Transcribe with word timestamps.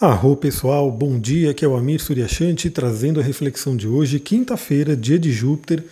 Arro 0.00 0.36
pessoal, 0.36 0.92
bom 0.92 1.18
dia, 1.18 1.50
aqui 1.50 1.64
é 1.64 1.68
o 1.68 1.74
Amir 1.74 2.00
Suryashanti 2.00 2.70
trazendo 2.70 3.18
a 3.18 3.22
reflexão 3.22 3.76
de 3.76 3.88
hoje, 3.88 4.20
quinta-feira, 4.20 4.96
dia 4.96 5.18
de 5.18 5.32
Júpiter. 5.32 5.82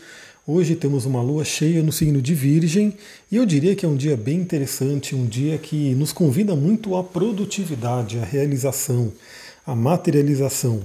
Hoje 0.46 0.76
temos 0.76 1.06
uma 1.06 1.20
lua 1.20 1.44
cheia 1.44 1.82
no 1.82 1.90
signo 1.90 2.22
de 2.22 2.32
Virgem 2.32 2.94
e 3.32 3.34
eu 3.34 3.44
diria 3.44 3.74
que 3.74 3.84
é 3.84 3.88
um 3.88 3.96
dia 3.96 4.16
bem 4.16 4.36
interessante, 4.36 5.16
um 5.16 5.26
dia 5.26 5.58
que 5.58 5.92
nos 5.96 6.12
convida 6.12 6.54
muito 6.54 6.94
à 6.94 7.02
produtividade, 7.02 8.20
à 8.20 8.24
realização, 8.24 9.12
à 9.66 9.74
materialização. 9.74 10.82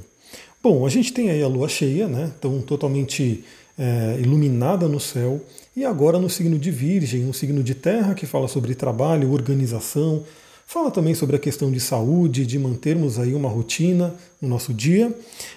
Bom, 0.64 0.84
a 0.84 0.90
gente 0.90 1.14
tem 1.14 1.30
aí 1.30 1.44
a 1.44 1.48
lua 1.48 1.70
cheia, 1.70 2.08
né? 2.08 2.32
Então 2.40 2.60
totalmente 2.64 3.44
é, 3.78 4.18
iluminada 4.20 4.88
no 4.88 5.00
céu 5.00 5.40
e 5.76 5.86
agora 5.86 6.18
no 6.18 6.28
signo 6.28 6.58
de 6.58 6.72
Virgem, 6.72 7.26
um 7.26 7.34
signo 7.34 7.62
de 7.62 7.76
terra 7.76 8.16
que 8.16 8.26
fala 8.26 8.48
sobre 8.48 8.74
trabalho, 8.74 9.32
organização, 9.32 10.24
Fala 10.72 10.90
também 10.90 11.14
sobre 11.14 11.36
a 11.36 11.40
questão 11.40 11.70
de 11.70 11.82
saúde, 11.82 12.46
de 12.46 12.58
mantermos 12.58 13.20
aí 13.20 13.34
uma 13.34 13.50
rotina 13.50 14.16
no 14.42 14.48
nosso 14.48 14.74
dia. 14.74 15.14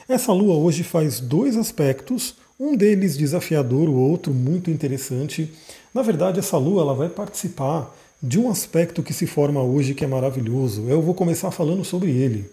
Essa 0.09 0.33
lua 0.33 0.57
hoje 0.57 0.83
faz 0.83 1.21
dois 1.21 1.57
aspectos, 1.57 2.35
um 2.59 2.75
deles 2.75 3.17
desafiador, 3.17 3.89
o 3.89 3.95
outro 3.95 4.35
muito 4.35 4.73
interessante. 4.73 5.53
Na 5.95 6.03
verdade, 6.03 6.41
essa 6.41 6.59
lua 6.59 6.83
ela 6.83 6.95
vai 6.95 7.09
participar 7.09 7.95
de 8.21 8.41
um 8.41 8.51
aspecto 8.51 9.05
que 9.05 9.13
se 9.13 9.25
forma 9.25 9.63
hoje 9.63 9.95
que 9.95 10.03
é 10.05 10.09
maravilhoso. 10.09 10.83
Eu 10.89 11.01
vou 11.01 11.15
começar 11.15 11.53
falando 11.53 11.85
sobre 11.85 12.11
ele. 12.11 12.51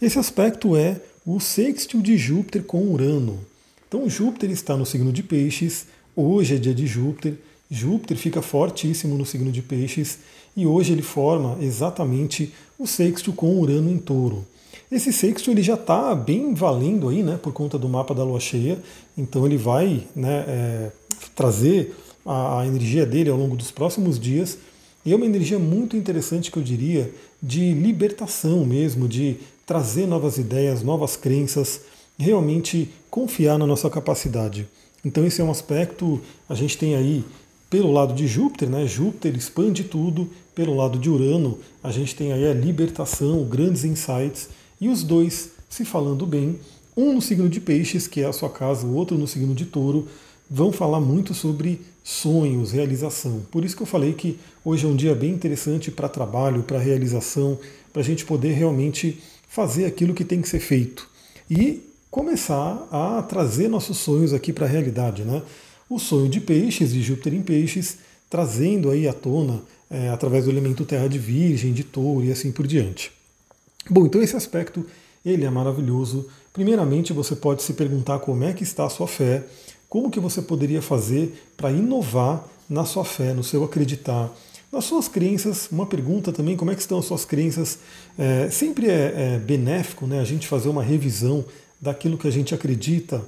Esse 0.00 0.20
aspecto 0.20 0.76
é 0.76 1.00
o 1.26 1.40
sextil 1.40 2.00
de 2.00 2.16
Júpiter 2.16 2.62
com 2.62 2.92
Urano. 2.92 3.40
Então, 3.88 4.08
Júpiter 4.08 4.52
está 4.52 4.76
no 4.76 4.86
signo 4.86 5.12
de 5.12 5.24
Peixes, 5.24 5.86
hoje 6.14 6.54
é 6.54 6.58
dia 6.58 6.74
de 6.74 6.86
Júpiter, 6.86 7.34
Júpiter 7.70 8.16
fica 8.16 8.40
fortíssimo 8.40 9.16
no 9.16 9.26
signo 9.26 9.52
de 9.52 9.62
Peixes 9.62 10.18
e 10.56 10.66
hoje 10.66 10.92
ele 10.92 11.02
forma 11.02 11.58
exatamente 11.60 12.52
o 12.78 12.86
sexto 12.86 13.32
com 13.32 13.58
Urano 13.60 13.90
em 13.90 13.98
Touro. 13.98 14.46
Esse 14.90 15.12
sexto 15.12 15.50
ele 15.50 15.62
já 15.62 15.74
está 15.74 16.14
bem 16.14 16.54
valendo 16.54 17.08
aí, 17.08 17.22
né, 17.22 17.38
por 17.42 17.52
conta 17.52 17.78
do 17.78 17.88
mapa 17.88 18.14
da 18.14 18.24
Lua 18.24 18.40
cheia, 18.40 18.78
então 19.16 19.44
ele 19.44 19.58
vai 19.58 20.06
né, 20.16 20.44
é, 20.48 20.90
trazer 21.34 21.94
a, 22.24 22.60
a 22.60 22.66
energia 22.66 23.04
dele 23.04 23.28
ao 23.28 23.36
longo 23.36 23.54
dos 23.54 23.70
próximos 23.70 24.18
dias 24.18 24.58
e 25.04 25.12
é 25.12 25.16
uma 25.16 25.26
energia 25.26 25.58
muito 25.58 25.96
interessante 25.96 26.50
que 26.50 26.58
eu 26.58 26.62
diria 26.62 27.12
de 27.42 27.72
libertação 27.72 28.64
mesmo, 28.64 29.06
de 29.06 29.36
trazer 29.66 30.06
novas 30.06 30.38
ideias, 30.38 30.82
novas 30.82 31.16
crenças, 31.16 31.82
realmente 32.18 32.90
confiar 33.10 33.58
na 33.58 33.66
nossa 33.66 33.88
capacidade. 33.90 34.66
Então 35.04 35.24
esse 35.24 35.40
é 35.40 35.44
um 35.44 35.50
aspecto, 35.50 36.20
a 36.48 36.54
gente 36.54 36.76
tem 36.76 36.96
aí 36.96 37.24
pelo 37.70 37.92
lado 37.92 38.14
de 38.14 38.26
Júpiter, 38.26 38.68
né? 38.68 38.86
Júpiter 38.86 39.36
expande 39.36 39.84
tudo. 39.84 40.28
Pelo 40.54 40.74
lado 40.74 40.98
de 40.98 41.08
Urano, 41.08 41.58
a 41.82 41.92
gente 41.92 42.16
tem 42.16 42.32
aí 42.32 42.44
a 42.44 42.52
libertação, 42.52 43.44
grandes 43.44 43.84
insights, 43.84 44.48
e 44.80 44.88
os 44.88 45.04
dois 45.04 45.50
se 45.68 45.84
falando 45.84 46.26
bem, 46.26 46.58
um 46.96 47.12
no 47.12 47.22
signo 47.22 47.48
de 47.48 47.60
Peixes, 47.60 48.08
que 48.08 48.22
é 48.22 48.26
a 48.26 48.32
sua 48.32 48.50
casa, 48.50 48.86
o 48.86 48.94
outro 48.94 49.16
no 49.16 49.28
signo 49.28 49.54
de 49.54 49.66
Touro, 49.66 50.08
vão 50.50 50.72
falar 50.72 50.98
muito 50.98 51.34
sobre 51.34 51.80
sonhos, 52.02 52.72
realização. 52.72 53.42
Por 53.50 53.64
isso 53.64 53.76
que 53.76 53.82
eu 53.82 53.86
falei 53.86 54.14
que 54.14 54.38
hoje 54.64 54.86
é 54.86 54.88
um 54.88 54.96
dia 54.96 55.14
bem 55.14 55.30
interessante 55.30 55.90
para 55.90 56.08
trabalho, 56.08 56.62
para 56.62 56.78
realização, 56.78 57.58
para 57.92 58.00
a 58.02 58.04
gente 58.04 58.24
poder 58.24 58.52
realmente 58.52 59.22
fazer 59.48 59.84
aquilo 59.84 60.14
que 60.14 60.24
tem 60.24 60.40
que 60.40 60.48
ser 60.48 60.60
feito 60.60 61.08
e 61.50 61.82
começar 62.10 62.88
a 62.90 63.22
trazer 63.22 63.68
nossos 63.68 63.98
sonhos 63.98 64.32
aqui 64.32 64.52
para 64.52 64.66
a 64.66 64.68
realidade, 64.68 65.22
né? 65.22 65.42
O 65.88 65.98
sonho 65.98 66.28
de 66.28 66.40
peixes, 66.40 66.92
de 66.92 67.02
Júpiter 67.02 67.34
em 67.34 67.42
peixes, 67.42 67.98
trazendo 68.28 68.90
aí 68.90 69.08
à 69.08 69.12
tona, 69.12 69.62
é, 69.90 70.08
através 70.10 70.44
do 70.44 70.50
elemento 70.50 70.84
terra 70.84 71.08
de 71.08 71.18
virgem, 71.18 71.72
de 71.72 71.82
touro 71.82 72.24
e 72.24 72.30
assim 72.30 72.52
por 72.52 72.66
diante. 72.66 73.10
Bom, 73.88 74.04
então 74.04 74.22
esse 74.22 74.36
aspecto, 74.36 74.84
ele 75.24 75.44
é 75.44 75.50
maravilhoso. 75.50 76.28
Primeiramente, 76.52 77.12
você 77.12 77.34
pode 77.34 77.62
se 77.62 77.72
perguntar 77.72 78.18
como 78.18 78.44
é 78.44 78.52
que 78.52 78.62
está 78.62 78.84
a 78.84 78.90
sua 78.90 79.08
fé, 79.08 79.44
como 79.88 80.10
que 80.10 80.20
você 80.20 80.42
poderia 80.42 80.82
fazer 80.82 81.32
para 81.56 81.70
inovar 81.70 82.46
na 82.68 82.84
sua 82.84 83.04
fé, 83.04 83.32
no 83.32 83.42
seu 83.42 83.64
acreditar, 83.64 84.30
nas 84.70 84.84
suas 84.84 85.08
crenças. 85.08 85.68
Uma 85.72 85.86
pergunta 85.86 86.32
também, 86.32 86.56
como 86.56 86.70
é 86.70 86.74
que 86.74 86.82
estão 86.82 86.98
as 86.98 87.06
suas 87.06 87.24
crenças? 87.24 87.78
É, 88.18 88.50
sempre 88.50 88.88
é, 88.90 89.36
é 89.36 89.38
benéfico 89.38 90.06
né, 90.06 90.20
a 90.20 90.24
gente 90.24 90.46
fazer 90.46 90.68
uma 90.68 90.82
revisão 90.82 91.44
daquilo 91.80 92.18
que 92.18 92.28
a 92.28 92.30
gente 92.30 92.54
acredita, 92.54 93.24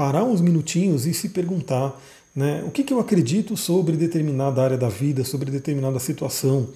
parar 0.00 0.24
uns 0.24 0.40
minutinhos 0.40 1.04
e 1.04 1.12
se 1.12 1.28
perguntar 1.28 1.94
né, 2.34 2.64
o 2.66 2.70
que, 2.70 2.82
que 2.82 2.90
eu 2.90 2.98
acredito 2.98 3.54
sobre 3.54 3.98
determinada 3.98 4.62
área 4.62 4.78
da 4.78 4.88
vida, 4.88 5.24
sobre 5.24 5.50
determinada 5.50 5.98
situação. 5.98 6.68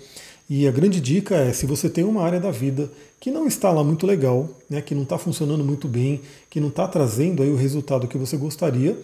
E 0.47 0.69
a 0.69 0.71
grande 0.71 1.01
dica 1.01 1.35
é, 1.35 1.51
se 1.51 1.65
você 1.65 1.89
tem 1.89 2.05
uma 2.05 2.21
área 2.21 2.39
da 2.39 2.51
vida 2.51 2.93
que 3.19 3.31
não 3.31 3.47
está 3.47 3.71
lá 3.71 3.83
muito 3.83 4.07
legal, 4.07 4.51
né, 4.69 4.83
que 4.83 4.95
não 4.95 5.05
está 5.05 5.17
funcionando 5.17 5.65
muito 5.65 5.89
bem, 5.89 6.21
que 6.51 6.61
não 6.61 6.69
está 6.69 6.87
trazendo 6.87 7.43
aí 7.43 7.49
o 7.49 7.57
resultado 7.57 8.07
que 8.07 8.19
você 8.19 8.37
gostaria, 8.37 8.95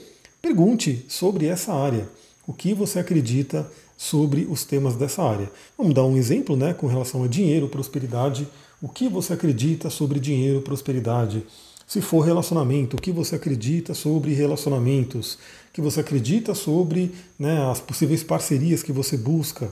pergunte 0.42 1.03
sobre 1.09 1.47
essa 1.47 1.72
área. 1.72 2.06
O 2.47 2.53
que 2.53 2.75
você 2.75 2.98
acredita 2.98 3.66
sobre 3.97 4.47
os 4.50 4.64
temas 4.64 4.97
dessa 4.97 5.22
área? 5.22 5.50
Vamos 5.78 5.94
dar 5.94 6.04
um 6.04 6.19
exemplo 6.19 6.59
né, 6.59 6.75
com 6.75 6.86
relação 6.86 7.25
a 7.25 7.26
dinheiro, 7.26 7.69
prosperidade. 7.69 8.47
O 8.82 8.88
que 8.91 9.09
você 9.09 9.32
acredita 9.32 9.88
sobre 9.88 10.20
dinheiro, 10.20 10.60
prosperidade? 10.60 11.42
Se 11.91 12.01
for 12.01 12.21
relacionamento, 12.21 12.97
o 12.97 13.01
que 13.01 13.11
você 13.11 13.34
acredita 13.34 13.95
sobre 13.95 14.33
relacionamentos, 14.33 15.34
o 15.34 15.73
que 15.73 15.81
você 15.81 15.99
acredita 15.99 16.55
sobre 16.55 17.11
né, 17.37 17.69
as 17.69 17.81
possíveis 17.81 18.23
parcerias 18.23 18.81
que 18.81 18.93
você 18.93 19.17
busca. 19.17 19.69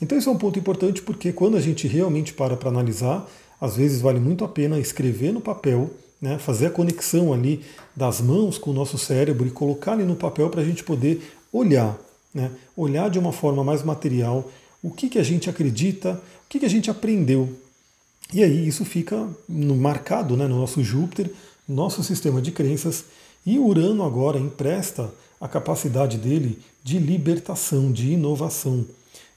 Então 0.00 0.16
isso 0.16 0.28
é 0.28 0.32
um 0.32 0.38
ponto 0.38 0.56
importante 0.56 1.02
porque 1.02 1.32
quando 1.32 1.56
a 1.56 1.60
gente 1.60 1.88
realmente 1.88 2.32
para 2.32 2.56
para 2.56 2.68
analisar, 2.68 3.28
às 3.60 3.76
vezes 3.76 4.00
vale 4.00 4.20
muito 4.20 4.44
a 4.44 4.48
pena 4.48 4.78
escrever 4.78 5.32
no 5.32 5.40
papel, 5.40 5.90
né, 6.22 6.38
fazer 6.38 6.66
a 6.66 6.70
conexão 6.70 7.32
ali 7.32 7.64
das 7.96 8.20
mãos 8.20 8.56
com 8.56 8.70
o 8.70 8.74
nosso 8.74 8.96
cérebro 8.96 9.44
e 9.44 9.50
colocar 9.50 9.94
ali 9.94 10.04
no 10.04 10.14
papel 10.14 10.48
para 10.50 10.60
a 10.60 10.64
gente 10.64 10.84
poder 10.84 11.20
olhar, 11.52 11.98
né, 12.32 12.52
olhar 12.76 13.10
de 13.10 13.18
uma 13.18 13.32
forma 13.32 13.64
mais 13.64 13.82
material 13.82 14.48
o 14.80 14.92
que, 14.92 15.08
que 15.08 15.18
a 15.18 15.24
gente 15.24 15.50
acredita, 15.50 16.22
o 16.46 16.48
que, 16.48 16.60
que 16.60 16.66
a 16.66 16.70
gente 16.70 16.88
aprendeu. 16.88 17.52
E 18.32 18.44
aí 18.44 18.68
isso 18.68 18.84
fica 18.84 19.28
marcado 19.48 20.36
né, 20.36 20.46
no 20.46 20.58
nosso 20.58 20.84
Júpiter, 20.84 21.30
nosso 21.68 22.02
sistema 22.02 22.40
de 22.40 22.50
crenças, 22.50 23.04
e 23.44 23.58
Urano 23.58 24.02
agora 24.02 24.38
empresta 24.38 25.12
a 25.40 25.46
capacidade 25.46 26.16
dele 26.18 26.58
de 26.82 26.98
libertação, 26.98 27.92
de 27.92 28.12
inovação. 28.12 28.84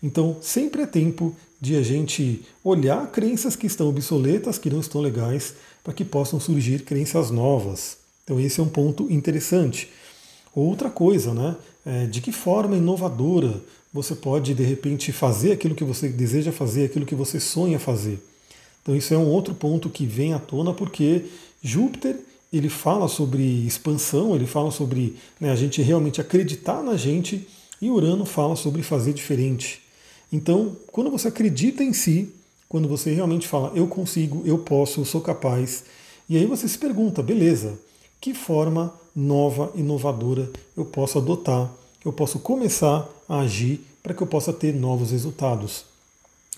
Então, 0.02 0.38
sempre 0.42 0.82
é 0.82 0.86
tempo 0.88 1.36
de 1.60 1.76
a 1.76 1.84
gente 1.84 2.44
olhar 2.64 3.12
crenças 3.12 3.56
que 3.56 3.68
estão 3.68 3.90
obsoletas, 3.90 4.58
que 4.58 4.70
não 4.70 4.80
estão 4.80 5.00
legais, 5.00 5.54
para 5.84 5.94
que 5.94 6.04
possam 6.04 6.40
surgir 6.40 6.84
crenças 6.84 7.30
novas. 7.30 7.98
Então, 8.24 8.40
esse 8.40 8.60
é 8.60 8.64
um 8.64 8.70
ponto 8.70 9.12
interessante. 9.12 9.90
Outra 10.56 10.90
coisa, 10.90 11.34
né? 11.34 11.56
É, 11.86 12.06
de 12.06 12.22
que 12.22 12.32
forma 12.32 12.78
inovadora 12.78 13.62
você 13.94 14.16
pode, 14.16 14.54
de 14.54 14.64
repente, 14.64 15.12
fazer 15.12 15.52
aquilo 15.52 15.76
que 15.76 15.84
você 15.84 16.08
deseja 16.08 16.52
fazer, 16.52 16.86
aquilo 16.86 17.06
que 17.06 17.16
você 17.16 17.40
sonha 17.40 17.78
fazer. 17.80 18.20
Então, 18.82 18.96
isso 18.96 19.14
é 19.14 19.18
um 19.18 19.28
outro 19.28 19.54
ponto 19.54 19.90
que 19.90 20.06
vem 20.06 20.34
à 20.34 20.40
tona, 20.40 20.74
porque 20.74 21.26
Júpiter 21.62 22.18
ele 22.52 22.68
fala 22.68 23.08
sobre 23.08 23.44
expansão, 23.66 24.36
ele 24.36 24.46
fala 24.46 24.72
sobre 24.72 25.16
né, 25.40 25.52
a 25.52 25.56
gente 25.56 25.82
realmente 25.82 26.20
acreditar 26.20 26.84
na 26.84 26.98
gente, 26.98 27.48
e 27.82 27.90
Urano 27.90 28.26
fala 28.26 28.56
sobre 28.56 28.84
fazer 28.84 29.14
diferente. 29.14 29.82
Então, 30.32 30.76
quando 30.92 31.10
você 31.10 31.30
acredita 31.30 31.84
em 31.84 31.94
si, 31.94 32.30
quando 32.68 32.88
você 32.88 33.14
realmente 33.14 33.48
fala 33.48 33.72
eu 33.74 33.88
consigo, 33.88 34.44
eu 34.46 34.58
posso, 34.58 35.02
eu 35.02 35.06
sou 35.06 35.22
capaz, 35.22 35.86
e 36.30 36.38
aí 36.38 36.46
você 36.46 36.68
se 36.68 36.78
pergunta, 36.78 37.24
beleza, 37.24 37.80
que 38.20 38.34
forma 38.34 38.94
nova, 39.16 39.72
inovadora 39.76 40.50
eu 40.76 40.86
posso 40.86 41.18
adotar, 41.18 41.72
eu 42.04 42.14
posso 42.14 42.40
começar 42.40 43.08
a 43.28 43.40
agir 43.40 43.82
para 44.04 44.14
que 44.14 44.22
eu 44.22 44.28
possa 44.28 44.52
ter 44.52 44.74
novos 44.74 45.12
resultados. 45.12 45.86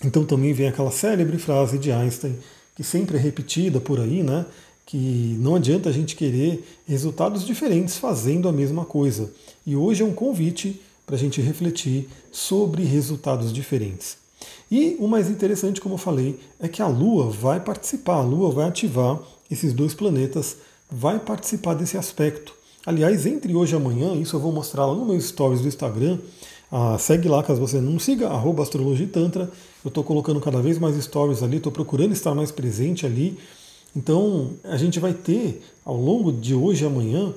Então 0.04 0.24
também 0.24 0.52
vem 0.52 0.68
aquela 0.68 0.90
célebre 0.90 1.38
frase 1.38 1.78
de 1.78 1.90
Einstein, 1.92 2.36
que 2.74 2.82
sempre 2.82 3.16
é 3.16 3.20
repetida 3.20 3.80
por 3.80 4.00
aí, 4.00 4.22
né? 4.22 4.44
Que 4.86 5.36
não 5.40 5.54
adianta 5.54 5.88
a 5.88 5.92
gente 5.92 6.16
querer 6.16 6.64
resultados 6.86 7.44
diferentes 7.44 7.96
fazendo 7.96 8.48
a 8.48 8.52
mesma 8.52 8.84
coisa. 8.84 9.32
E 9.66 9.74
hoje 9.74 10.02
é 10.02 10.04
um 10.04 10.12
convite 10.12 10.80
para 11.06 11.16
a 11.16 11.18
gente 11.18 11.40
refletir 11.40 12.08
sobre 12.30 12.84
resultados 12.84 13.52
diferentes. 13.52 14.16
E 14.70 14.96
o 14.98 15.06
mais 15.06 15.30
interessante, 15.30 15.80
como 15.80 15.94
eu 15.94 15.98
falei, 15.98 16.38
é 16.60 16.68
que 16.68 16.82
a 16.82 16.86
Lua 16.86 17.30
vai 17.30 17.60
participar, 17.60 18.16
a 18.16 18.22
Lua 18.22 18.50
vai 18.50 18.66
ativar 18.66 19.18
esses 19.50 19.72
dois 19.72 19.94
planetas, 19.94 20.56
vai 20.90 21.18
participar 21.18 21.74
desse 21.74 21.96
aspecto. 21.96 22.54
Aliás, 22.86 23.24
entre 23.24 23.54
hoje 23.54 23.74
e 23.74 23.76
amanhã, 23.76 24.14
isso 24.14 24.36
eu 24.36 24.40
vou 24.40 24.52
mostrar 24.52 24.86
lá 24.86 24.94
no 24.94 25.06
meu 25.06 25.20
stories 25.20 25.60
do 25.60 25.68
Instagram. 25.68 26.18
Ah, 26.70 26.96
segue 26.98 27.28
lá, 27.28 27.42
caso 27.42 27.60
você 27.60 27.80
não 27.80 27.98
siga, 27.98 28.28
astrologitantra. 28.60 29.50
Eu 29.84 29.88
estou 29.88 30.02
colocando 30.04 30.40
cada 30.40 30.60
vez 30.60 30.78
mais 30.78 31.02
stories 31.02 31.42
ali, 31.42 31.58
estou 31.58 31.72
procurando 31.72 32.12
estar 32.12 32.34
mais 32.34 32.50
presente 32.50 33.06
ali. 33.06 33.38
Então, 33.96 34.50
a 34.64 34.76
gente 34.76 34.98
vai 34.98 35.12
ter, 35.12 35.62
ao 35.84 35.96
longo 35.96 36.32
de 36.32 36.54
hoje 36.54 36.84
e 36.84 36.86
amanhã, 36.86 37.32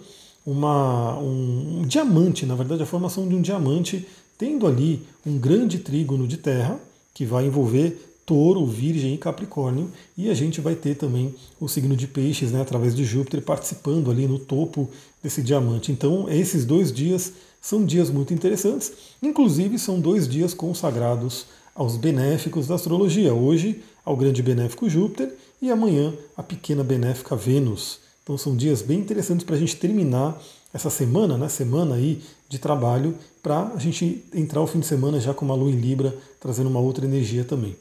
uma, 0.46 1.18
um, 1.20 1.82
um 1.82 1.82
diamante, 1.86 2.46
na 2.46 2.56
verdade, 2.56 2.82
a 2.82 2.86
formação 2.86 3.28
de 3.28 3.36
um 3.36 3.42
diamante, 3.42 4.08
tendo 4.38 4.66
ali 4.66 5.02
um 5.26 5.38
grande 5.38 5.80
trígono 5.80 6.28
de 6.28 6.38
terra, 6.38 6.80
que 7.14 7.26
vai 7.26 7.46
envolver 7.46 8.04
Touro, 8.26 8.66
Virgem 8.66 9.14
e 9.14 9.18
Capricórnio, 9.18 9.92
e 10.18 10.30
a 10.30 10.34
gente 10.34 10.60
vai 10.60 10.76
ter 10.76 10.96
também 10.96 11.34
o 11.60 11.68
signo 11.68 11.96
de 11.96 12.08
Peixes, 12.08 12.52
né, 12.52 12.62
através 12.62 12.96
de 12.96 13.04
Júpiter, 13.04 13.42
participando 13.42 14.12
ali 14.12 14.28
no 14.28 14.38
topo 14.38 14.90
desse 15.24 15.42
diamante. 15.42 15.92
Então, 15.92 16.30
esses 16.30 16.66
dois 16.66 16.92
dias 16.92 17.34
são 17.62 17.86
dias 17.86 18.10
muito 18.10 18.34
interessantes, 18.34 18.92
inclusive 19.22 19.80
são 19.80 20.00
dois 20.00 20.28
dias 20.28 20.54
consagrados 20.54 21.46
aos 21.74 21.96
benéficos 21.96 22.68
da 22.68 22.76
astrologia. 22.76 23.34
Hoje, 23.34 23.82
ao 24.08 24.16
grande 24.16 24.42
benéfico 24.42 24.90
Júpiter 24.90 25.36
e 25.62 25.70
amanhã, 25.70 26.14
a 26.38 26.42
pequena 26.42 26.82
benéfica 26.82 27.36
Vênus. 27.36 28.00
Então, 28.24 28.38
são 28.38 28.56
dias 28.56 28.82
bem 28.82 29.00
interessantes 29.00 29.46
para 29.46 29.58
a 29.58 29.60
gente 29.60 29.76
terminar 29.76 30.42
essa 30.74 30.90
semana, 30.90 31.38
né, 31.38 31.50
semana 31.50 31.96
aí 31.96 32.22
de 32.48 32.58
trabalho, 32.58 33.16
para 33.44 33.74
a 33.76 33.78
gente 33.78 34.24
entrar 34.34 34.62
o 34.62 34.68
fim 34.68 34.80
de 34.80 34.86
semana 34.86 35.20
já 35.20 35.34
com 35.34 35.44
uma 35.44 35.56
lua 35.56 35.70
em 35.70 35.76
Libra, 35.76 36.16
trazendo 36.40 36.70
uma 36.70 36.80
outra 36.80 37.06
energia 37.06 37.44
também. 37.44 37.76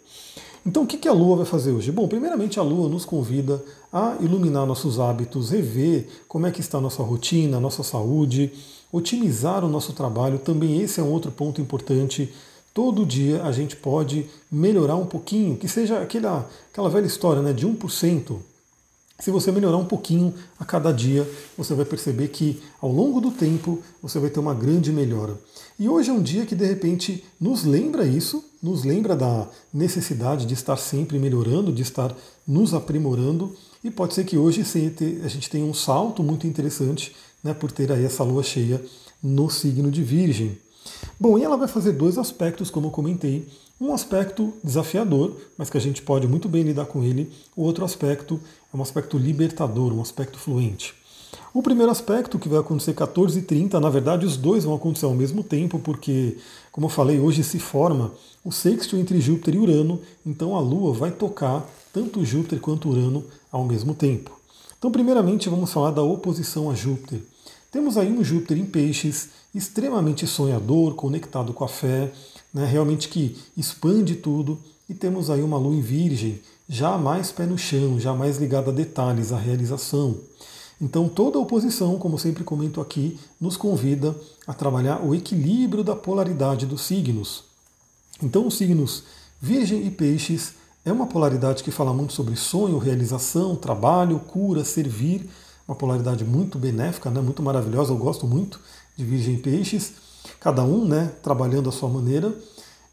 Então, 0.66 0.82
o 0.82 0.86
que 0.86 1.06
a 1.06 1.12
Lua 1.12 1.36
vai 1.36 1.46
fazer 1.46 1.70
hoje? 1.70 1.92
Bom, 1.92 2.08
primeiramente 2.08 2.58
a 2.58 2.62
Lua 2.62 2.88
nos 2.88 3.04
convida 3.04 3.62
a 3.92 4.16
iluminar 4.20 4.66
nossos 4.66 4.98
hábitos, 4.98 5.50
rever 5.50 6.08
como 6.26 6.48
é 6.48 6.50
que 6.50 6.60
está 6.60 6.78
a 6.78 6.80
nossa 6.80 7.04
rotina, 7.04 7.58
a 7.58 7.60
nossa 7.60 7.84
saúde, 7.84 8.50
otimizar 8.90 9.64
o 9.64 9.68
nosso 9.68 9.92
trabalho. 9.92 10.40
Também 10.40 10.80
esse 10.80 10.98
é 10.98 11.04
um 11.04 11.12
outro 11.12 11.30
ponto 11.30 11.60
importante. 11.60 12.34
Todo 12.76 13.06
dia 13.06 13.42
a 13.42 13.52
gente 13.52 13.74
pode 13.74 14.26
melhorar 14.52 14.96
um 14.96 15.06
pouquinho, 15.06 15.56
que 15.56 15.66
seja 15.66 15.98
aquela, 16.02 16.46
aquela 16.70 16.90
velha 16.90 17.06
história 17.06 17.40
né, 17.40 17.54
de 17.54 17.66
1%. 17.66 18.36
Se 19.18 19.30
você 19.30 19.50
melhorar 19.50 19.78
um 19.78 19.86
pouquinho 19.86 20.34
a 20.60 20.64
cada 20.66 20.92
dia, 20.92 21.26
você 21.56 21.72
vai 21.72 21.86
perceber 21.86 22.28
que 22.28 22.62
ao 22.78 22.92
longo 22.92 23.18
do 23.18 23.30
tempo 23.30 23.82
você 24.02 24.18
vai 24.18 24.28
ter 24.28 24.40
uma 24.40 24.52
grande 24.52 24.92
melhora. 24.92 25.40
E 25.78 25.88
hoje 25.88 26.10
é 26.10 26.12
um 26.12 26.20
dia 26.20 26.44
que 26.44 26.54
de 26.54 26.66
repente 26.66 27.24
nos 27.40 27.64
lembra 27.64 28.04
isso, 28.04 28.44
nos 28.62 28.84
lembra 28.84 29.16
da 29.16 29.48
necessidade 29.72 30.44
de 30.44 30.52
estar 30.52 30.76
sempre 30.76 31.18
melhorando, 31.18 31.72
de 31.72 31.80
estar 31.80 32.14
nos 32.46 32.74
aprimorando. 32.74 33.56
E 33.82 33.90
pode 33.90 34.12
ser 34.12 34.24
que 34.24 34.36
hoje 34.36 34.60
a 35.24 35.28
gente 35.28 35.48
tenha 35.48 35.64
um 35.64 35.72
salto 35.72 36.22
muito 36.22 36.46
interessante 36.46 37.16
né, 37.42 37.54
por 37.54 37.72
ter 37.72 37.90
aí 37.90 38.04
essa 38.04 38.22
lua 38.22 38.42
cheia 38.42 38.84
no 39.22 39.48
signo 39.48 39.90
de 39.90 40.02
Virgem. 40.02 40.58
Bom, 41.18 41.38
e 41.38 41.42
ela 41.42 41.56
vai 41.56 41.68
fazer 41.68 41.92
dois 41.92 42.18
aspectos, 42.18 42.70
como 42.70 42.88
eu 42.88 42.90
comentei. 42.90 43.48
Um 43.80 43.92
aspecto 43.92 44.54
desafiador, 44.64 45.36
mas 45.58 45.68
que 45.68 45.76
a 45.76 45.80
gente 45.80 46.00
pode 46.00 46.26
muito 46.26 46.48
bem 46.48 46.62
lidar 46.62 46.86
com 46.86 47.02
ele. 47.02 47.30
O 47.54 47.62
outro 47.62 47.84
aspecto 47.84 48.40
é 48.72 48.76
um 48.76 48.82
aspecto 48.82 49.18
libertador, 49.18 49.92
um 49.92 50.00
aspecto 50.00 50.38
fluente. 50.38 50.94
O 51.52 51.62
primeiro 51.62 51.90
aspecto, 51.90 52.38
que 52.38 52.48
vai 52.48 52.58
acontecer 52.58 52.94
14h30, 52.94 53.74
na 53.74 53.90
verdade 53.90 54.26
os 54.26 54.36
dois 54.36 54.64
vão 54.64 54.74
acontecer 54.74 55.06
ao 55.06 55.14
mesmo 55.14 55.42
tempo, 55.42 55.78
porque, 55.78 56.36
como 56.70 56.86
eu 56.86 56.90
falei, 56.90 57.18
hoje 57.18 57.42
se 57.42 57.58
forma 57.58 58.12
o 58.44 58.52
sexto 58.52 58.96
entre 58.96 59.20
Júpiter 59.20 59.54
e 59.54 59.58
Urano, 59.58 60.00
então 60.24 60.54
a 60.54 60.60
Lua 60.60 60.92
vai 60.92 61.10
tocar 61.10 61.66
tanto 61.92 62.24
Júpiter 62.24 62.60
quanto 62.60 62.88
Urano 62.88 63.24
ao 63.50 63.64
mesmo 63.64 63.94
tempo. 63.94 64.38
Então, 64.78 64.90
primeiramente, 64.90 65.48
vamos 65.48 65.72
falar 65.72 65.90
da 65.90 66.02
oposição 66.02 66.70
a 66.70 66.74
Júpiter. 66.74 67.20
Temos 67.70 67.98
aí 67.98 68.10
um 68.10 68.22
Júpiter 68.22 68.58
em 68.58 68.64
peixes, 68.64 69.28
extremamente 69.54 70.26
sonhador, 70.26 70.94
conectado 70.94 71.52
com 71.52 71.64
a 71.64 71.68
fé, 71.68 72.12
né, 72.52 72.64
realmente 72.64 73.08
que 73.08 73.36
expande 73.56 74.14
tudo, 74.14 74.58
e 74.88 74.94
temos 74.94 75.30
aí 75.30 75.42
uma 75.42 75.58
lua 75.58 75.74
em 75.74 75.80
virgem, 75.80 76.40
já 76.68 76.96
mais 76.96 77.32
pé 77.32 77.44
no 77.44 77.58
chão, 77.58 77.98
já 77.98 78.14
mais 78.14 78.38
ligada 78.38 78.70
a 78.70 78.74
detalhes, 78.74 79.32
a 79.32 79.38
realização. 79.38 80.16
Então 80.80 81.08
toda 81.08 81.38
oposição, 81.38 81.98
como 81.98 82.18
sempre 82.18 82.44
comento 82.44 82.80
aqui, 82.80 83.18
nos 83.40 83.56
convida 83.56 84.14
a 84.46 84.52
trabalhar 84.52 85.04
o 85.04 85.14
equilíbrio 85.14 85.82
da 85.82 85.96
polaridade 85.96 86.66
dos 86.66 86.82
signos. 86.82 87.44
Então 88.22 88.46
os 88.46 88.56
signos 88.56 89.02
Virgem 89.40 89.86
e 89.86 89.90
Peixes 89.90 90.54
é 90.84 90.92
uma 90.92 91.06
polaridade 91.06 91.62
que 91.62 91.70
fala 91.70 91.92
muito 91.92 92.12
sobre 92.12 92.36
sonho, 92.36 92.78
realização, 92.78 93.56
trabalho, 93.56 94.20
cura, 94.20 94.64
servir, 94.64 95.28
uma 95.66 95.74
polaridade 95.74 96.24
muito 96.24 96.58
benéfica, 96.58 97.10
né, 97.10 97.20
muito 97.20 97.42
maravilhosa, 97.42 97.92
eu 97.92 97.96
gosto 97.96 98.26
muito 98.26 98.60
de 98.96 99.04
Virgem 99.04 99.38
Peixes 99.38 100.06
cada 100.40 100.62
um 100.62 100.84
né, 100.84 101.12
trabalhando 101.22 101.68
à 101.68 101.72
sua 101.72 101.88
maneira. 101.88 102.34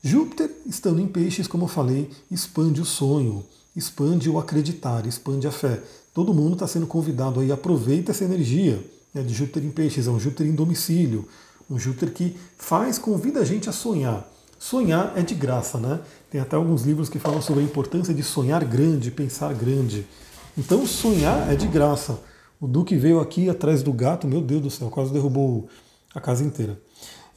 Júpiter, 0.02 0.50
estando 0.66 1.00
em 1.00 1.08
peixes, 1.08 1.48
como 1.48 1.64
eu 1.66 1.68
falei, 1.68 2.10
expande 2.30 2.82
o 2.82 2.86
sonho, 2.86 3.44
expande 3.76 4.30
o 4.30 4.38
acreditar, 4.38 5.06
expande 5.06 5.48
a 5.48 5.52
fé. 5.52 5.82
Todo 6.14 6.34
mundo 6.34 6.54
está 6.54 6.68
sendo 6.68 6.86
convidado 6.86 7.40
aí, 7.40 7.52
aproveita 7.52 8.12
essa 8.12 8.24
energia 8.24 8.84
né, 9.14 9.22
de 9.24 9.34
Júpiter 9.34 9.64
em 9.64 9.72
peixes, 9.72 10.08
é 10.08 10.12
um 10.12 10.20
Júpiter 10.20 10.48
em 10.48 10.56
domicílio, 10.56 11.28
um 11.70 11.80
Júpiter 11.80 12.12
que 12.12 12.36
faz, 12.58 12.98
convida 12.98 13.40
a 13.40 13.46
gente 13.46 13.70
a 13.70 13.72
sonhar. 13.72 14.30
Sonhar 14.60 15.14
é 15.18 15.22
de 15.22 15.36
graça, 15.36 15.78
né? 15.78 16.00
Tem 16.30 16.40
até 16.40 16.56
alguns 16.56 16.84
livros 16.84 17.10
que 17.10 17.20
falam 17.20 17.42
sobre 17.42 17.62
a 17.62 17.66
importância 17.66 18.14
de 18.14 18.24
sonhar 18.24 18.64
grande, 18.64 19.12
pensar 19.12 19.54
grande. 19.54 20.08
Então 20.58 20.86
sonhar 20.86 21.52
é 21.52 21.56
de 21.56 21.68
graça. 21.68 22.18
O 22.64 22.68
Duque 22.68 22.96
veio 22.96 23.20
aqui 23.20 23.50
atrás 23.50 23.84
do 23.84 23.92
gato, 23.92 24.26
meu 24.26 24.40
Deus 24.40 24.62
do 24.62 24.70
céu, 24.70 24.90
quase 24.90 25.12
derrubou 25.12 25.68
a 26.16 26.22
casa 26.22 26.46
inteira. 26.46 26.80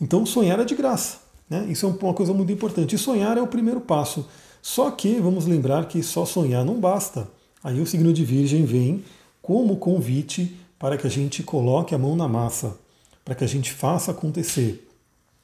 Então 0.00 0.24
sonhar 0.24 0.60
é 0.60 0.64
de 0.64 0.76
graça. 0.76 1.18
Né? 1.50 1.66
Isso 1.68 1.84
é 1.84 1.88
uma 1.88 2.14
coisa 2.14 2.32
muito 2.32 2.52
importante. 2.52 2.94
E 2.94 2.98
sonhar 2.98 3.36
é 3.36 3.42
o 3.42 3.48
primeiro 3.48 3.80
passo. 3.80 4.24
Só 4.62 4.88
que 4.88 5.18
vamos 5.18 5.44
lembrar 5.44 5.88
que 5.88 6.00
só 6.00 6.24
sonhar 6.24 6.64
não 6.64 6.78
basta. 6.78 7.26
Aí 7.60 7.80
o 7.80 7.86
signo 7.88 8.12
de 8.12 8.24
Virgem 8.24 8.64
vem 8.64 9.02
como 9.42 9.78
convite 9.78 10.56
para 10.78 10.96
que 10.96 11.08
a 11.08 11.10
gente 11.10 11.42
coloque 11.42 11.92
a 11.92 11.98
mão 11.98 12.14
na 12.14 12.28
massa, 12.28 12.78
para 13.24 13.34
que 13.34 13.42
a 13.42 13.48
gente 13.48 13.72
faça 13.72 14.12
acontecer. 14.12 14.88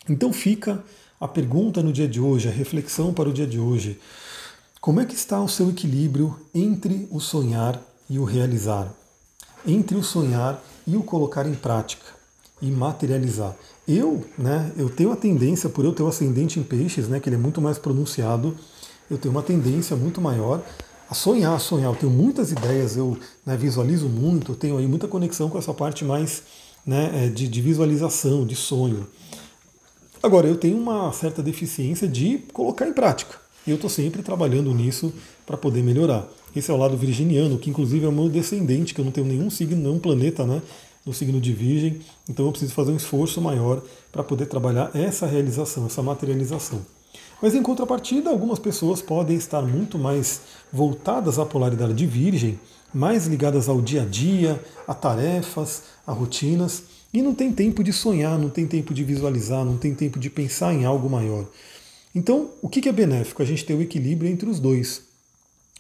Então 0.09 0.33
fica 0.33 0.81
a 1.19 1.27
pergunta 1.27 1.83
no 1.83 1.93
dia 1.93 2.07
de 2.07 2.21
hoje, 2.21 2.47
a 2.47 2.53
reflexão 2.53 3.13
para 3.13 3.29
o 3.29 3.33
dia 3.33 3.49
de 3.49 3.59
hoje. 3.59 3.99
Como 4.81 5.01
é 5.01 5.05
que 5.05 5.17
está 5.17 5.43
o 5.43 5.49
seu 5.49 5.71
equilíbrio 5.71 6.39
entre 6.55 7.09
o 7.11 7.19
sonhar 7.19 7.83
e 8.09 8.21
o 8.21 8.25
realizar? 8.25 9.02
Entre 9.67 9.97
o 9.97 10.03
sonhar 10.03 10.63
e 10.87 10.97
o 10.97 11.03
colocar 11.03 11.47
em 11.47 11.55
prática 11.55 12.05
e 12.61 12.71
materializar. 12.71 13.57
Eu, 13.87 14.25
né, 14.39 14.73
eu 14.77 14.89
tenho 14.89 15.13
a 15.13 15.17
tendência, 15.17 15.69
por 15.69 15.85
eu 15.85 15.93
ter 15.93 16.03
o 16.03 16.09
ascendente 16.09 16.61
em 16.61 16.63
peixes, 16.63 17.09
né, 17.09 17.19
que 17.19 17.29
ele 17.29 17.37
é 17.37 17.39
muito 17.39 17.61
mais 17.61 17.79
pronunciado, 17.79 18.57
eu 19.11 19.19
tenho 19.19 19.33
uma 19.33 19.43
tendência 19.43 19.97
muito 19.97 20.21
maior 20.21 20.63
a 21.11 21.15
sonhar, 21.15 21.55
a 21.55 21.59
sonhar. 21.59 21.93
Eu 21.93 21.97
tenho 21.97 22.13
muitas 22.13 22.51
ideias, 22.53 22.97
eu 22.97 23.19
né, 23.45 23.57
visualizo 23.57 24.09
muito, 24.09 24.53
eu 24.53 24.57
tenho 24.57 24.79
aí 24.79 24.87
muita 24.87 25.07
conexão 25.07 25.51
com 25.51 25.59
essa 25.59 25.75
parte 25.75 26.05
mais 26.05 26.43
né, 26.87 27.27
é, 27.27 27.29
de, 27.29 27.47
de 27.49 27.61
visualização, 27.61 28.47
de 28.47 28.57
sonho. 28.57 29.07
Agora, 30.23 30.47
eu 30.47 30.57
tenho 30.57 30.79
uma 30.79 31.13
certa 31.13 31.43
deficiência 31.43 32.09
de 32.09 32.39
colocar 32.53 32.87
em 32.87 32.93
prática. 32.93 33.37
E 33.67 33.71
eu 33.71 33.75
estou 33.75 33.91
sempre 33.91 34.23
trabalhando 34.23 34.73
nisso 34.73 35.13
para 35.45 35.57
poder 35.57 35.83
melhorar. 35.83 36.27
Esse 36.55 36.71
é 36.71 36.75
o 36.75 36.77
lado 36.77 36.97
virginiano, 36.97 37.59
que 37.59 37.71
inclusive 37.71 38.05
é 38.05 38.09
o 38.09 38.13
meu 38.13 38.29
descendente, 38.29 38.95
que 38.95 39.01
eu 39.01 39.05
não 39.05 39.13
tenho 39.13 39.27
nenhum 39.27 39.49
signo, 39.49 39.77
nenhum 39.77 39.99
planeta, 39.99 40.45
né? 40.45 40.61
no 41.05 41.13
signo 41.13 41.41
de 41.41 41.53
Virgem, 41.53 42.01
então 42.29 42.47
eu 42.47 42.53
preciso 42.53 42.73
fazer 42.73 42.93
um 42.93 42.97
esforço 42.97 43.41
maior 43.41 43.83
para 44.11 44.23
poder 44.23 44.47
trabalhar 44.47 44.91
essa 44.95 45.27
realização, 45.27 45.87
essa 45.87 46.03
materialização. 46.03 46.85
Mas 47.41 47.55
em 47.55 47.63
contrapartida, 47.63 48.31
algumas 48.31 48.61
pessoas 48.61 49.03
podem 49.03 49.37
estar 49.37 49.63
muito 49.63 49.99
mais 49.99 50.41
voltadas 50.73 51.41
à 51.41 51.45
polaridade 51.45 51.93
de 51.93 52.07
Virgem, 52.07 52.59
mais 52.95 53.27
ligadas 53.27 53.69
ao 53.69 53.81
dia 53.83 54.03
a 54.03 54.05
dia, 54.05 54.63
a 54.87 54.95
tarefas, 54.95 55.83
a 56.07 56.13
rotinas, 56.13 56.85
e 57.13 57.21
não 57.21 57.35
tem 57.35 57.53
tempo 57.53 57.83
de 57.83 57.93
sonhar, 57.93 58.39
não 58.39 58.49
tem 58.49 58.67
tempo 58.67 58.95
de 58.95 59.03
visualizar, 59.03 59.65
não 59.65 59.77
tem 59.77 59.95
tempo 59.95 60.21
de 60.21 60.31
pensar 60.31 60.73
em 60.73 60.85
algo 60.85 61.11
maior. 61.11 61.47
Então, 62.15 62.51
o 62.63 62.69
que 62.69 62.89
é 62.89 62.93
benéfico? 62.93 63.43
A 63.43 63.45
gente 63.45 63.65
ter 63.65 63.75
o 63.75 63.83
equilíbrio 63.83 64.31
entre 64.31 64.49
os 64.49 64.61
dois. 64.61 65.12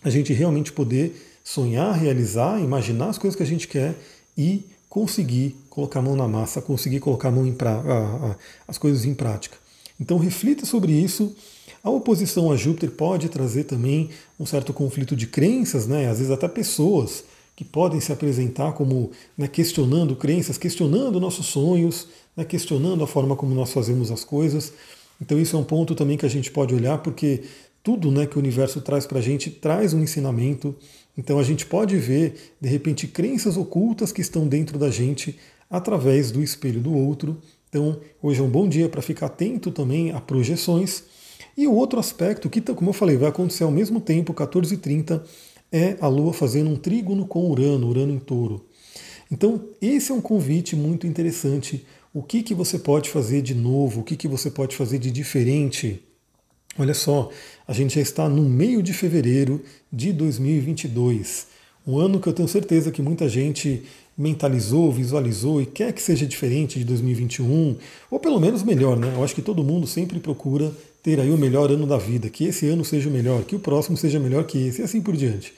A 0.04 0.10
gente 0.10 0.32
realmente 0.32 0.72
poder 0.72 1.14
sonhar, 1.44 1.94
realizar, 1.94 2.60
imaginar 2.60 3.08
as 3.08 3.18
coisas 3.18 3.36
que 3.36 3.42
a 3.42 3.46
gente 3.46 3.68
quer 3.68 3.94
e 4.36 4.64
conseguir 4.88 5.56
colocar 5.70 6.00
a 6.00 6.02
mão 6.02 6.14
na 6.14 6.28
massa, 6.28 6.60
conseguir 6.60 7.00
colocar 7.00 7.28
a 7.28 7.32
mão 7.32 7.46
em 7.46 7.52
pra, 7.52 7.70
a, 7.70 8.30
a, 8.30 8.36
as 8.68 8.78
coisas 8.78 9.04
em 9.04 9.14
prática. 9.14 9.56
Então 9.98 10.18
reflita 10.18 10.66
sobre 10.66 10.92
isso. 10.92 11.34
A 11.82 11.90
oposição 11.90 12.52
a 12.52 12.56
Júpiter 12.56 12.90
pode 12.90 13.28
trazer 13.28 13.64
também 13.64 14.10
um 14.38 14.46
certo 14.46 14.72
conflito 14.72 15.16
de 15.16 15.26
crenças, 15.26 15.86
né? 15.86 16.08
às 16.08 16.18
vezes 16.18 16.30
até 16.30 16.46
pessoas 16.46 17.24
que 17.56 17.64
podem 17.64 18.00
se 18.00 18.12
apresentar 18.12 18.72
como 18.72 19.10
né, 19.36 19.46
questionando 19.46 20.16
crenças, 20.16 20.58
questionando 20.58 21.20
nossos 21.20 21.46
sonhos, 21.46 22.08
né, 22.36 22.44
questionando 22.44 23.04
a 23.04 23.06
forma 23.06 23.36
como 23.36 23.54
nós 23.54 23.72
fazemos 23.72 24.10
as 24.10 24.24
coisas. 24.24 24.72
Então 25.20 25.38
isso 25.38 25.54
é 25.54 25.58
um 25.58 25.64
ponto 25.64 25.94
também 25.94 26.16
que 26.16 26.26
a 26.26 26.30
gente 26.30 26.50
pode 26.50 26.74
olhar, 26.74 26.98
porque 26.98 27.44
tudo 27.82 28.10
né, 28.10 28.26
que 28.26 28.36
o 28.36 28.38
universo 28.38 28.80
traz 28.80 29.06
para 29.06 29.18
a 29.18 29.22
gente 29.22 29.50
traz 29.50 29.92
um 29.92 30.02
ensinamento, 30.02 30.74
então 31.16 31.38
a 31.38 31.42
gente 31.42 31.66
pode 31.66 31.96
ver, 31.96 32.54
de 32.60 32.68
repente, 32.68 33.06
crenças 33.06 33.56
ocultas 33.56 34.12
que 34.12 34.20
estão 34.20 34.46
dentro 34.46 34.78
da 34.78 34.90
gente 34.90 35.38
através 35.68 36.30
do 36.30 36.42
espelho 36.42 36.80
do 36.80 36.94
outro. 36.94 37.38
Então, 37.68 37.98
hoje 38.22 38.40
é 38.40 38.42
um 38.42 38.48
bom 38.48 38.68
dia 38.68 38.88
para 38.88 39.02
ficar 39.02 39.26
atento 39.26 39.70
também 39.70 40.12
a 40.12 40.20
projeções. 40.20 41.04
E 41.56 41.66
o 41.66 41.74
outro 41.74 41.98
aspecto, 41.98 42.48
que, 42.48 42.60
como 42.60 42.90
eu 42.90 42.94
falei, 42.94 43.16
vai 43.16 43.28
acontecer 43.28 43.64
ao 43.64 43.70
mesmo 43.70 44.00
tempo, 44.00 44.32
14h30, 44.32 45.22
é 45.70 45.96
a 46.00 46.06
Lua 46.06 46.32
fazendo 46.32 46.70
um 46.70 46.76
trígono 46.76 47.26
com 47.26 47.50
Urano, 47.50 47.88
Urano 47.88 48.12
em 48.12 48.18
touro. 48.18 48.66
Então, 49.30 49.68
esse 49.80 50.12
é 50.12 50.14
um 50.14 50.20
convite 50.20 50.76
muito 50.76 51.06
interessante. 51.06 51.86
O 52.12 52.22
que, 52.22 52.42
que 52.42 52.54
você 52.54 52.78
pode 52.78 53.08
fazer 53.08 53.40
de 53.40 53.54
novo? 53.54 54.00
O 54.00 54.04
que, 54.04 54.16
que 54.16 54.28
você 54.28 54.50
pode 54.50 54.76
fazer 54.76 54.98
de 54.98 55.10
diferente? 55.10 56.02
Olha 56.78 56.94
só, 56.94 57.30
a 57.68 57.72
gente 57.72 57.96
já 57.96 58.00
está 58.00 58.28
no 58.28 58.42
meio 58.42 58.82
de 58.82 58.92
fevereiro 58.92 59.62
de 59.92 60.12
2022. 60.12 61.46
Um 61.86 61.98
ano 61.98 62.18
que 62.18 62.28
eu 62.28 62.32
tenho 62.32 62.48
certeza 62.48 62.90
que 62.90 63.02
muita 63.02 63.28
gente 63.28 63.82
mentalizou, 64.16 64.90
visualizou 64.90 65.60
e 65.60 65.66
quer 65.66 65.92
que 65.92 66.00
seja 66.00 66.26
diferente 66.26 66.78
de 66.78 66.84
2021, 66.84 67.76
ou 68.10 68.20
pelo 68.20 68.38
menos 68.38 68.62
melhor, 68.62 68.96
né? 68.96 69.12
Eu 69.14 69.24
acho 69.24 69.34
que 69.34 69.42
todo 69.42 69.64
mundo 69.64 69.86
sempre 69.86 70.18
procura 70.20 70.72
ter 71.02 71.18
aí 71.18 71.30
o 71.30 71.36
melhor 71.36 71.70
ano 71.70 71.86
da 71.86 71.98
vida, 71.98 72.30
que 72.30 72.44
esse 72.44 72.66
ano 72.68 72.84
seja 72.84 73.08
o 73.08 73.12
melhor, 73.12 73.42
que 73.42 73.56
o 73.56 73.58
próximo 73.58 73.96
seja 73.96 74.20
melhor 74.20 74.44
que 74.44 74.58
esse, 74.58 74.80
e 74.80 74.84
assim 74.84 75.00
por 75.00 75.16
diante. 75.16 75.52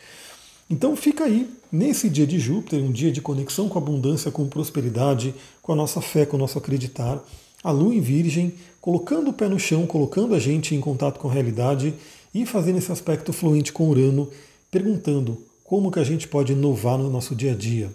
Então 0.71 0.97
fica 0.97 1.25
aí, 1.25 1.49
nesse 1.71 2.09
dia 2.09 2.26
de 2.26 2.38
Júpiter, 2.38 2.80
um 2.80 2.90
dia 2.90 3.12
de 3.12 3.21
conexão 3.21 3.68
com 3.68 3.78
abundância, 3.78 4.30
com 4.30 4.49
prosperidade, 4.49 5.35
com 5.61 5.73
a 5.73 5.76
nossa 5.76 6.00
fé, 6.00 6.25
com 6.25 6.37
o 6.37 6.40
nosso 6.40 6.56
acreditar, 6.56 7.23
a 7.64 7.71
Lua 7.71 7.94
em 7.94 8.00
Virgem, 8.00 8.52
colocando 8.78 9.30
o 9.30 9.33
pé 9.33 9.49
no 9.49 9.59
chão, 9.59 9.87
colocando 9.87 10.35
a 10.35 10.38
gente 10.38 10.75
em 10.75 10.80
contato 10.80 11.18
com 11.18 11.28
a 11.28 11.33
realidade 11.33 11.94
e 12.35 12.44
fazendo 12.44 12.76
esse 12.76 12.92
aspecto 12.92 13.33
fluente 13.33 13.73
com 13.73 13.88
Urano, 13.88 14.28
perguntando 14.71 15.38
como 15.64 15.90
que 15.90 15.99
a 15.99 16.04
gente 16.04 16.28
pode 16.28 16.52
inovar 16.52 16.99
no 16.99 17.09
nosso 17.09 17.35
dia 17.35 17.52
a 17.52 17.56
dia. 17.56 17.90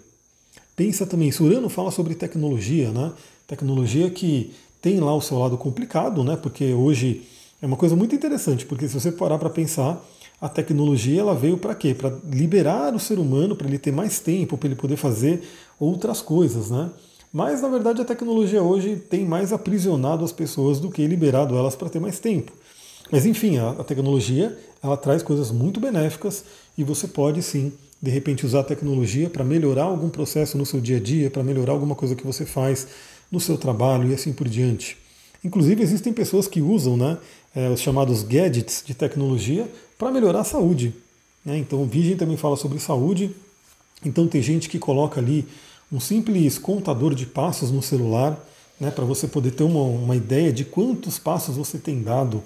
Pensa 0.74 1.06
também, 1.06 1.28
isso 1.28 1.44
Urano 1.44 1.68
fala 1.68 1.92
sobre 1.92 2.16
tecnologia, 2.16 2.90
né? 2.90 3.12
Tecnologia 3.46 4.10
que 4.10 4.52
tem 4.82 4.98
lá 4.98 5.14
o 5.14 5.20
seu 5.20 5.38
lado 5.38 5.56
complicado, 5.56 6.24
né? 6.24 6.36
Porque 6.36 6.72
hoje 6.72 7.22
é 7.62 7.66
uma 7.66 7.76
coisa 7.76 7.94
muito 7.94 8.14
interessante, 8.14 8.66
porque 8.66 8.88
se 8.88 8.94
você 8.94 9.12
parar 9.12 9.38
para 9.38 9.50
pensar, 9.50 10.04
a 10.40 10.48
tecnologia 10.48 11.20
ela 11.20 11.34
veio 11.34 11.58
para 11.58 11.74
quê? 11.74 11.94
Para 11.94 12.16
liberar 12.32 12.94
o 12.94 12.98
ser 12.98 13.18
humano, 13.18 13.54
para 13.54 13.68
ele 13.68 13.78
ter 13.78 13.92
mais 13.92 14.18
tempo, 14.18 14.56
para 14.56 14.68
ele 14.68 14.76
poder 14.76 14.96
fazer 14.96 15.42
outras 15.78 16.22
coisas, 16.22 16.70
né? 16.70 16.90
Mas 17.32 17.62
na 17.62 17.68
verdade 17.68 18.02
a 18.02 18.04
tecnologia 18.04 18.62
hoje 18.62 18.96
tem 18.96 19.24
mais 19.24 19.52
aprisionado 19.52 20.24
as 20.24 20.32
pessoas 20.32 20.80
do 20.80 20.90
que 20.90 21.06
liberado 21.06 21.56
elas 21.56 21.76
para 21.76 21.88
ter 21.88 22.00
mais 22.00 22.18
tempo. 22.18 22.52
Mas 23.10 23.24
enfim, 23.26 23.58
a, 23.58 23.70
a, 23.70 23.84
tecnologia 23.84 24.56
ela 24.82 24.96
traz 24.96 25.22
coisas 25.22 25.50
muito 25.50 25.80
benéficas 25.80 26.44
e 26.76 26.82
você 26.82 27.06
pode 27.06 27.42
sim, 27.42 27.72
de 28.00 28.10
repente, 28.10 28.46
usar 28.46 28.60
a 28.60 28.64
tecnologia 28.64 29.28
para 29.28 29.44
melhorar 29.44 29.84
algum 29.84 30.08
processo 30.08 30.56
no 30.56 30.64
seu 30.64 30.80
dia 30.80 30.96
a 30.96 31.00
dia, 31.00 31.30
para 31.30 31.42
melhorar 31.42 31.72
alguma 31.72 31.94
coisa 31.94 32.14
que 32.14 32.26
você 32.26 32.46
faz 32.46 32.86
no 33.30 33.38
seu 33.38 33.58
trabalho 33.58 34.10
e 34.10 34.14
assim 34.14 34.32
por 34.32 34.48
diante. 34.48 34.96
Inclusive 35.44 35.82
existem 35.82 36.12
pessoas 36.12 36.46
que 36.46 36.60
usam 36.60 36.96
né, 36.96 37.18
é, 37.54 37.68
os 37.68 37.80
chamados 37.80 38.22
gadgets 38.22 38.82
de 38.86 38.94
tecnologia 38.94 39.68
para 39.98 40.10
melhorar 40.10 40.40
a 40.40 40.44
saúde. 40.44 40.94
Né? 41.44 41.58
Então, 41.58 41.82
o 41.82 41.86
Virgem 41.86 42.16
também 42.16 42.36
fala 42.36 42.56
sobre 42.56 42.78
saúde. 42.78 43.30
Então, 44.04 44.26
tem 44.26 44.42
gente 44.42 44.68
que 44.68 44.78
coloca 44.78 45.20
ali 45.20 45.46
um 45.92 46.00
simples 46.00 46.58
contador 46.58 47.14
de 47.14 47.26
passos 47.26 47.70
no 47.70 47.82
celular, 47.82 48.38
né, 48.78 48.90
para 48.90 49.04
você 49.04 49.26
poder 49.26 49.50
ter 49.50 49.64
uma, 49.64 49.82
uma 49.82 50.16
ideia 50.16 50.52
de 50.52 50.64
quantos 50.64 51.18
passos 51.18 51.56
você 51.56 51.78
tem 51.78 52.02
dado 52.02 52.42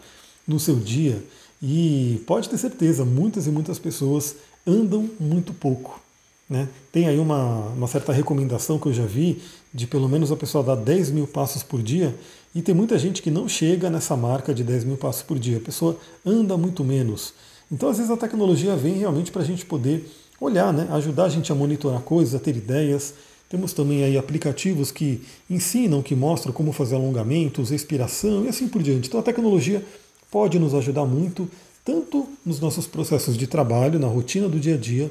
no 0.47 0.59
seu 0.59 0.77
dia. 0.77 1.23
E 1.63 2.23
pode 2.27 2.49
ter 2.49 2.59
certeza, 2.59 3.05
muitas 3.05 3.47
e 3.47 3.51
muitas 3.51 3.79
pessoas 3.79 4.37
andam 4.67 5.09
muito 5.21 5.53
pouco. 5.53 6.01
Né? 6.49 6.69
Tem 6.93 7.07
aí 7.07 7.19
uma, 7.19 7.69
uma 7.69 7.87
certa 7.87 8.13
recomendação 8.13 8.79
que 8.79 8.87
eu 8.87 8.93
já 8.93 9.07
vi 9.07 9.41
de 9.75 9.89
pelo 9.89 10.09
menos 10.09 10.31
a 10.31 10.37
pessoa 10.37 10.63
dar 10.63 10.77
10 10.77 11.11
mil 11.11 11.27
passos 11.27 11.65
por 11.65 11.83
dia, 11.83 12.15
e 12.55 12.63
tem 12.63 12.73
muita 12.73 12.97
gente 12.97 13.21
que 13.21 13.33
não 13.33 13.49
chega 13.49 13.91
nessa 13.91 14.17
marca 14.17 14.55
de 14.55 14.63
10 14.63 14.85
mil 14.85 14.97
passos 14.97 15.23
por 15.23 15.37
dia. 15.37 15.57
A 15.57 15.61
pessoa 15.61 15.99
anda 16.25 16.57
muito 16.57 16.85
menos. 16.85 17.35
Então, 17.71 17.89
às 17.89 17.97
vezes, 17.97 18.13
a 18.13 18.17
tecnologia 18.17 18.77
vem 18.77 18.95
realmente 18.95 19.33
para 19.33 19.43
a 19.43 19.45
gente 19.45 19.67
poder 19.67 20.09
olhar, 20.41 20.73
né? 20.73 20.87
ajudar 20.93 21.25
a 21.25 21.29
gente 21.29 21.51
a 21.51 21.55
monitorar 21.55 22.01
coisas, 22.03 22.33
a 22.33 22.39
ter 22.39 22.57
ideias. 22.57 23.15
Temos 23.55 23.73
também 23.73 24.03
aí 24.03 24.19
aplicativos 24.19 24.91
que 24.91 25.23
ensinam, 25.49 26.03
que 26.03 26.17
mostram 26.17 26.53
como 26.53 26.73
fazer 26.73 26.97
alongamentos, 26.97 27.71
respiração 27.71 28.45
e 28.45 28.49
assim 28.49 28.67
por 28.67 28.83
diante. 28.83 29.07
Então, 29.07 29.21
a 29.21 29.23
tecnologia 29.23 29.81
pode 30.29 30.59
nos 30.59 30.75
ajudar 30.75 31.05
muito, 31.05 31.49
tanto 31.85 32.29
nos 32.45 32.59
nossos 32.59 32.89
processos 32.89 33.37
de 33.37 33.47
trabalho, 33.47 34.01
na 34.01 34.09
rotina 34.09 34.49
do 34.49 34.59
dia 34.59 34.75
a 34.75 34.77
dia, 34.77 35.09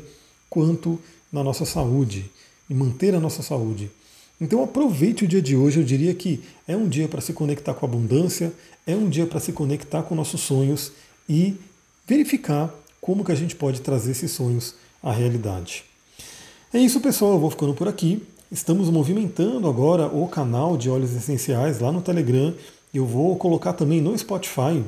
quanto 0.49 0.99
na 1.31 1.41
nossa 1.41 1.63
saúde 1.63 2.29
e 2.69 2.73
manter 2.73 3.15
a 3.15 3.19
nossa 3.21 3.41
saúde. 3.41 3.89
Então 4.41 4.61
aproveite 4.61 5.23
o 5.23 5.27
dia 5.27 5.41
de 5.41 5.55
hoje, 5.55 5.79
eu 5.79 5.85
diria 5.85 6.13
que 6.13 6.43
é 6.67 6.75
um 6.75 6.89
dia 6.89 7.07
para 7.07 7.21
se 7.21 7.31
conectar 7.31 7.73
com 7.73 7.85
a 7.85 7.87
abundância, 7.87 8.51
é 8.85 8.93
um 8.93 9.07
dia 9.07 9.25
para 9.25 9.39
se 9.39 9.53
conectar 9.53 10.03
com 10.03 10.15
nossos 10.15 10.41
sonhos 10.41 10.91
e 11.29 11.55
verificar 12.05 12.75
como 12.99 13.23
que 13.23 13.31
a 13.31 13.35
gente 13.35 13.55
pode 13.55 13.79
trazer 13.79 14.11
esses 14.11 14.31
sonhos 14.31 14.75
à 15.01 15.13
realidade. 15.13 15.85
É 16.73 16.79
isso, 16.79 16.99
pessoal, 16.99 17.33
eu 17.33 17.39
vou 17.39 17.51
ficando 17.51 17.75
por 17.75 17.87
aqui. 17.87 18.19
Estamos 18.53 18.87
movimentando 18.87 19.67
agora 19.67 20.05
o 20.05 20.27
canal 20.27 20.77
de 20.77 20.87
óleos 20.87 21.15
essenciais 21.15 21.79
lá 21.79 21.91
no 21.91 22.03
Telegram. 22.03 22.53
Eu 22.93 23.03
vou 23.03 23.35
colocar 23.35 23.73
também 23.73 23.99
no 23.99 24.15
Spotify 24.15 24.83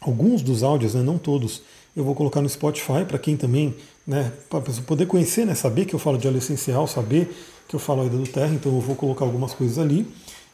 alguns 0.00 0.40
dos 0.40 0.62
áudios, 0.62 0.94
né, 0.94 1.02
não 1.02 1.18
todos, 1.18 1.60
eu 1.94 2.02
vou 2.02 2.14
colocar 2.14 2.40
no 2.40 2.48
Spotify 2.48 3.04
para 3.06 3.18
quem 3.18 3.36
também, 3.36 3.74
né, 4.06 4.32
para 4.48 4.62
poder 4.86 5.04
conhecer, 5.04 5.44
né, 5.44 5.54
saber 5.54 5.84
que 5.84 5.94
eu 5.94 5.98
falo 5.98 6.16
de 6.16 6.26
óleo 6.26 6.38
essencial, 6.38 6.86
saber 6.86 7.36
que 7.68 7.76
eu 7.76 7.78
falo 7.78 8.00
ainda 8.00 8.16
do 8.16 8.26
terra, 8.26 8.54
então 8.54 8.74
eu 8.74 8.80
vou 8.80 8.96
colocar 8.96 9.26
algumas 9.26 9.52
coisas 9.52 9.78
ali. 9.78 10.06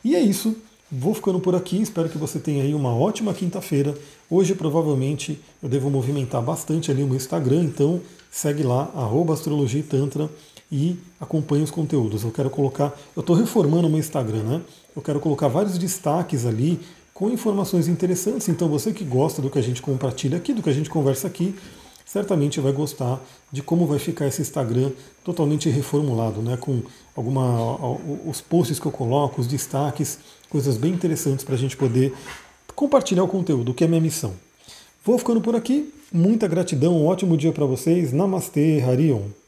E 0.04 0.16
é 0.16 0.20
isso. 0.20 0.56
Vou 0.90 1.14
ficando 1.14 1.38
por 1.38 1.54
aqui, 1.54 1.80
espero 1.80 2.08
que 2.08 2.18
você 2.18 2.40
tenha 2.40 2.64
aí 2.64 2.74
uma 2.74 2.92
ótima 2.92 3.32
quinta-feira. 3.32 3.96
Hoje 4.28 4.56
provavelmente 4.56 5.38
eu 5.62 5.68
devo 5.68 5.88
movimentar 5.88 6.42
bastante 6.42 6.90
ali 6.90 7.04
o 7.04 7.06
meu 7.06 7.16
Instagram, 7.16 7.62
então 7.62 8.00
segue 8.32 8.64
lá, 8.64 8.90
astrologia 9.32 9.84
tantra 9.88 10.28
e 10.72 10.98
acompanhe 11.20 11.62
os 11.62 11.70
conteúdos. 11.70 12.24
Eu 12.24 12.30
quero 12.30 12.48
colocar, 12.48 12.98
eu 13.14 13.20
estou 13.20 13.36
reformando 13.36 13.86
o 13.86 13.90
meu 13.90 14.00
Instagram, 14.00 14.42
né? 14.42 14.62
Eu 14.96 15.02
quero 15.02 15.20
colocar 15.20 15.46
vários 15.46 15.76
destaques 15.76 16.46
ali 16.46 16.80
com 17.12 17.28
informações 17.28 17.88
interessantes. 17.88 18.48
Então 18.48 18.68
você 18.68 18.90
que 18.90 19.04
gosta 19.04 19.42
do 19.42 19.50
que 19.50 19.58
a 19.58 19.62
gente 19.62 19.82
compartilha 19.82 20.38
aqui, 20.38 20.54
do 20.54 20.62
que 20.62 20.70
a 20.70 20.72
gente 20.72 20.88
conversa 20.88 21.26
aqui, 21.26 21.54
certamente 22.06 22.58
vai 22.58 22.72
gostar 22.72 23.20
de 23.52 23.62
como 23.62 23.86
vai 23.86 23.98
ficar 23.98 24.26
esse 24.26 24.40
Instagram 24.40 24.92
totalmente 25.22 25.68
reformulado, 25.68 26.40
né? 26.40 26.56
com 26.56 26.80
alguma, 27.14 27.76
os 28.26 28.40
posts 28.40 28.80
que 28.80 28.86
eu 28.86 28.92
coloco, 28.92 29.42
os 29.42 29.46
destaques, 29.46 30.18
coisas 30.48 30.78
bem 30.78 30.94
interessantes 30.94 31.44
para 31.44 31.54
a 31.54 31.58
gente 31.58 31.76
poder 31.76 32.14
compartilhar 32.74 33.24
o 33.24 33.28
conteúdo, 33.28 33.74
que 33.74 33.84
é 33.84 33.86
minha 33.86 34.00
missão. 34.00 34.32
Vou 35.04 35.18
ficando 35.18 35.40
por 35.42 35.54
aqui. 35.54 35.92
Muita 36.10 36.48
gratidão, 36.48 36.96
um 36.96 37.06
ótimo 37.06 37.36
dia 37.36 37.52
para 37.52 37.66
vocês. 37.66 38.10
Namastê, 38.12 38.80
Harion. 38.80 39.41